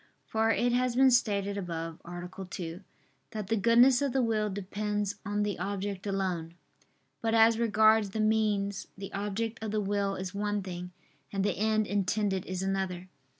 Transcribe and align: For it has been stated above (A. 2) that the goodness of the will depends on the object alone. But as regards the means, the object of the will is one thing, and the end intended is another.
For 0.25 0.49
it 0.49 0.71
has 0.73 0.95
been 0.95 1.11
stated 1.11 1.59
above 1.59 2.01
(A. 2.03 2.45
2) 2.49 2.81
that 3.33 3.49
the 3.49 3.55
goodness 3.55 4.01
of 4.01 4.13
the 4.13 4.23
will 4.23 4.49
depends 4.49 5.17
on 5.23 5.43
the 5.43 5.59
object 5.59 6.07
alone. 6.07 6.55
But 7.21 7.35
as 7.35 7.59
regards 7.59 8.09
the 8.09 8.19
means, 8.19 8.87
the 8.97 9.13
object 9.13 9.61
of 9.63 9.69
the 9.69 9.79
will 9.79 10.15
is 10.15 10.33
one 10.33 10.63
thing, 10.63 10.91
and 11.31 11.45
the 11.45 11.55
end 11.55 11.85
intended 11.85 12.47
is 12.47 12.63
another. 12.63 13.09